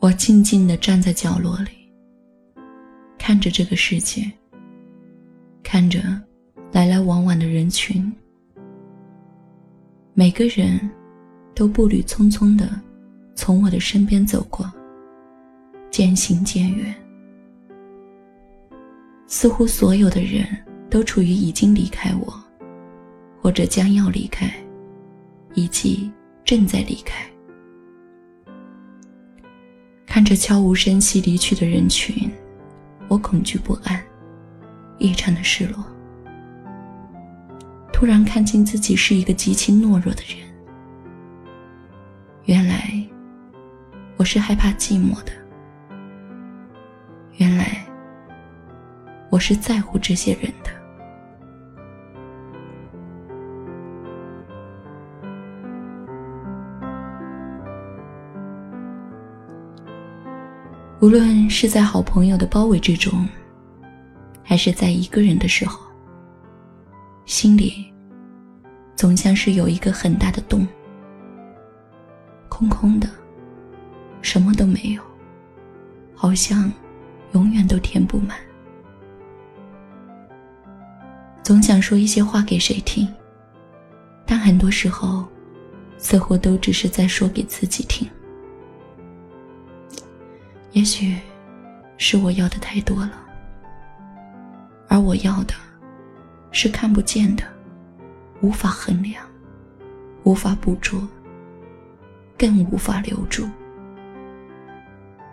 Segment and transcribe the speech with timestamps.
[0.00, 1.72] 我静静地站在角落里，
[3.18, 4.24] 看着这个世界，
[5.62, 6.00] 看着
[6.72, 8.10] 来来往往的人群，
[10.14, 10.80] 每个人
[11.54, 12.80] 都步履匆匆地
[13.34, 14.72] 从我的身边走过，
[15.90, 16.94] 渐行渐远。
[19.26, 20.46] 似乎所有的人
[20.88, 22.42] 都处于已经离开我，
[23.38, 24.50] 或者将要离开，
[25.52, 26.10] 以及
[26.42, 27.29] 正在离开。
[30.20, 32.30] 看着悄无声息离去的人群，
[33.08, 33.98] 我恐惧不安，
[34.98, 35.82] 异常的失落。
[37.90, 40.46] 突然看清自己是一个极其懦弱的人，
[42.44, 43.02] 原来
[44.18, 45.32] 我是害怕寂寞的，
[47.38, 47.82] 原来
[49.30, 50.79] 我是在乎这些人的。
[61.00, 63.26] 无论是在好朋友的包围之中，
[64.42, 65.80] 还是在一个人的时候，
[67.24, 67.90] 心里
[68.94, 70.68] 总像是有一个很大的洞，
[72.50, 73.08] 空空的，
[74.20, 75.02] 什么都没有，
[76.14, 76.70] 好像
[77.32, 78.36] 永远都填不满。
[81.42, 83.08] 总想说一些话给谁听，
[84.26, 85.24] 但很多时候，
[85.96, 88.06] 似乎都只是在说给自己听。
[90.72, 91.16] 也许，
[91.98, 93.12] 是我要的太多了，
[94.88, 95.54] 而我要的，
[96.52, 97.42] 是看不见的，
[98.40, 99.24] 无法衡量，
[100.22, 101.00] 无法捕捉，
[102.38, 103.48] 更无法留住。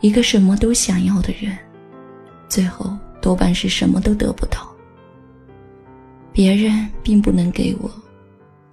[0.00, 1.56] 一个什么都想要的人，
[2.48, 4.66] 最后多半是什么都得不到。
[6.32, 7.90] 别人并不能给我，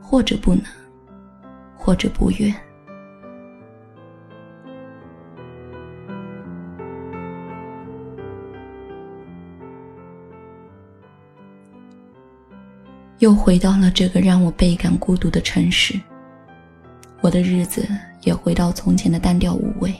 [0.00, 0.64] 或者不能，
[1.76, 2.52] 或者不愿。
[13.20, 15.94] 又回到了这个让我倍感孤独的城市，
[17.20, 17.86] 我的日子
[18.22, 19.94] 也回到从前的单调无味。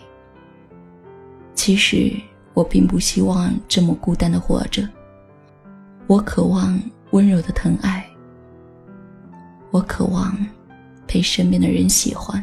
[1.54, 2.10] 其实
[2.54, 4.88] 我并不希望这么孤单的活着，
[6.06, 8.08] 我渴望温柔的疼爱，
[9.70, 10.34] 我渴望
[11.06, 12.42] 被身边的人喜欢，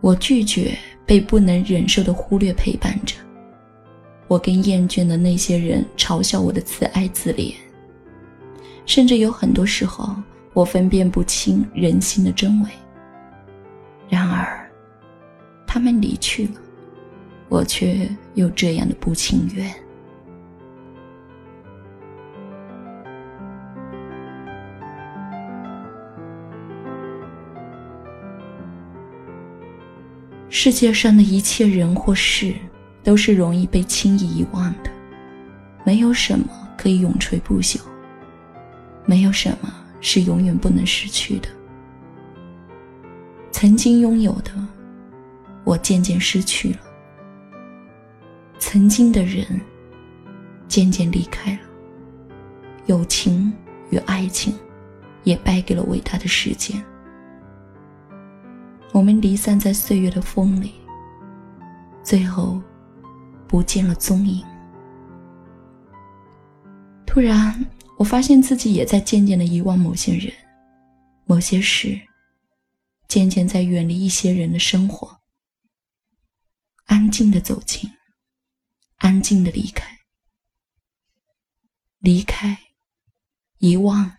[0.00, 3.16] 我拒绝被不能忍受的忽略陪伴着，
[4.28, 7.52] 我更厌倦了那些人嘲笑我的自爱自怜。
[8.86, 10.14] 甚至有很多时候，
[10.52, 12.70] 我分辨不清人心的真伪。
[14.08, 14.70] 然而，
[15.66, 16.60] 他们离去了，
[17.48, 19.74] 我却又这样的不情愿。
[30.50, 32.54] 世界上的一切人或事，
[33.02, 34.90] 都是容易被轻易遗忘的，
[35.84, 36.46] 没有什么
[36.76, 37.80] 可以永垂不朽。
[39.06, 41.48] 没有什么是永远不能失去的。
[43.50, 44.52] 曾经拥有的，
[45.62, 46.78] 我渐渐失去了；
[48.58, 49.60] 曾经的人，
[50.68, 51.60] 渐渐离开了。
[52.86, 53.52] 友情
[53.90, 54.54] 与爱情，
[55.22, 56.82] 也败给了伟大的时间。
[58.92, 60.74] 我们离散在岁月的风里，
[62.02, 62.60] 最后
[63.46, 64.44] 不见了踪影。
[67.06, 67.64] 突然。
[67.96, 70.32] 我发现自己也在渐渐的遗忘某些人、
[71.24, 72.00] 某些事，
[73.08, 75.20] 渐渐在远离一些人的生活，
[76.86, 77.88] 安静的走近，
[78.96, 79.98] 安静的离开，
[81.98, 82.58] 离开，
[83.58, 84.18] 遗忘。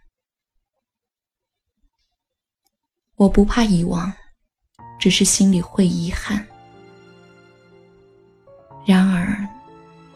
[3.17, 4.11] 我不怕遗忘，
[4.99, 6.47] 只是心里会遗憾。
[8.85, 9.47] 然而，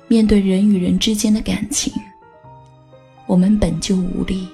[0.07, 1.93] 面对人与人之间的感情。
[3.29, 4.49] 我们本就无力，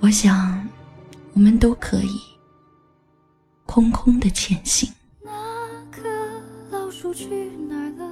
[0.00, 0.68] 我想，
[1.32, 2.20] 我们都可以
[3.64, 4.92] 空空的前行。
[5.22, 5.30] 那
[5.92, 6.02] 颗
[6.72, 7.28] 老鼠去
[7.68, 8.10] 哪儿了？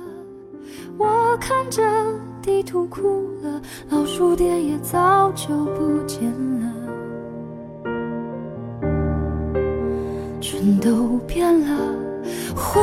[0.97, 1.83] 我看着
[2.41, 6.31] 地图哭了，老鼠店也早就不见
[6.61, 6.73] 了，
[10.41, 11.97] 全都变了。
[12.55, 12.81] 回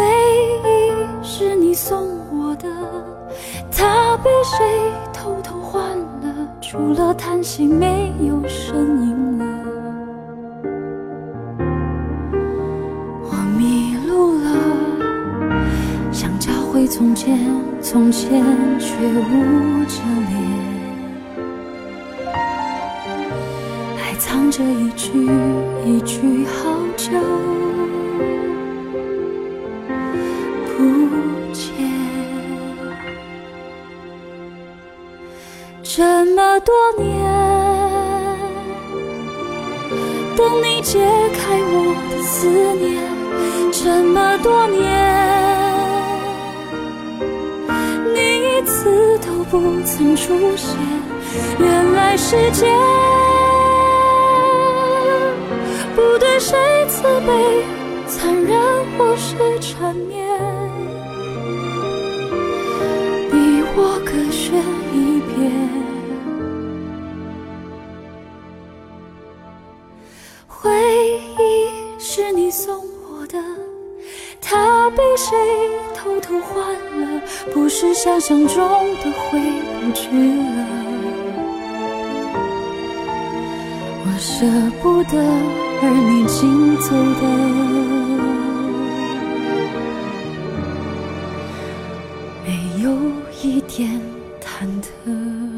[0.66, 2.06] 忆是你送
[2.38, 2.68] 我的，
[3.72, 5.49] 它被谁偷偷？
[6.72, 9.46] 除了叹息，没有声音了。
[13.24, 14.52] 我迷路了，
[16.12, 17.40] 想找回从前，
[17.82, 18.46] 从前
[18.78, 20.38] 却捂着脸，
[23.98, 25.28] 还藏着一句
[25.84, 27.10] 一句好久。
[36.62, 37.08] 多年，
[40.36, 41.00] 等你解
[41.34, 41.40] 开
[41.72, 43.02] 我的思念，
[43.72, 44.80] 这么多年，
[48.14, 48.18] 你
[48.58, 50.78] 一次都不曾出现。
[51.60, 52.66] 原来世界
[55.96, 56.58] 不对谁
[56.88, 57.64] 慈悲、
[58.08, 58.60] 残忍
[58.98, 60.29] 或是缠绵，
[77.54, 79.40] 不是想象中的回
[79.82, 80.66] 不去了。
[84.06, 84.46] 我舍
[84.82, 85.18] 不得，
[85.82, 86.88] 而你竟走
[87.20, 87.24] 的，
[92.46, 92.48] 没
[92.84, 92.86] 有
[93.44, 93.78] 一点
[94.42, 95.49] 忐忑。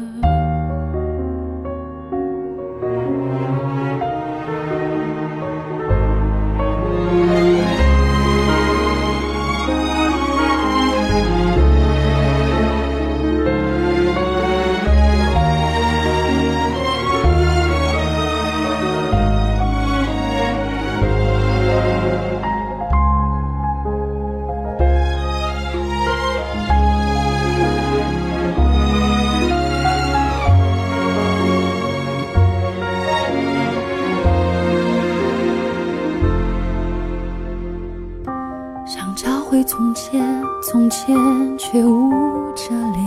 [39.74, 40.22] 从前，
[40.62, 41.16] 从前
[41.56, 43.06] 却捂着脸，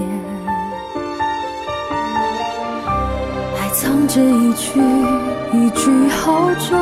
[3.56, 4.80] 还藏着一句
[5.54, 6.76] 一句好久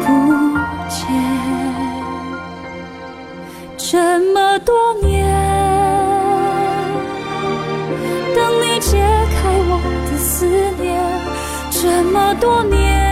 [0.00, 0.08] 不
[0.88, 1.04] 见。
[3.76, 5.22] 这么多年，
[8.34, 9.78] 等你解开我
[10.10, 10.46] 的思
[10.80, 10.98] 念，
[11.70, 13.03] 这么多年。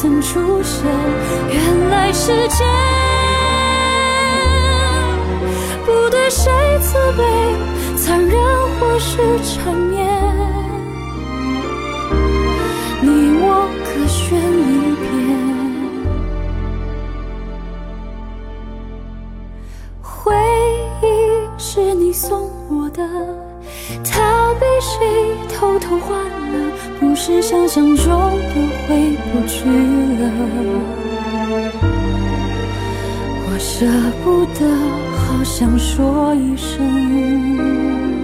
[0.00, 0.84] 曾出现，
[1.50, 2.64] 原来世界
[5.84, 7.24] 不对谁慈悲、
[7.96, 8.40] 残忍
[8.78, 10.06] 或是缠绵，
[13.02, 15.10] 你我各选一边。
[20.00, 20.32] 回
[21.02, 21.04] 忆
[21.58, 23.02] 是你送我的，
[24.04, 24.96] 它被谁
[25.56, 26.72] 偷偷换了？
[27.00, 28.54] 不是想象中的
[28.86, 30.22] 回不去了。
[33.44, 33.86] 我舍
[34.24, 34.60] 不得，
[35.16, 38.17] 好想说一声。